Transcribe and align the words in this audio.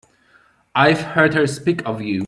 I've 0.73 1.01
heard 1.01 1.33
her 1.35 1.45
speak 1.45 1.83
of 1.85 2.01
you. 2.01 2.19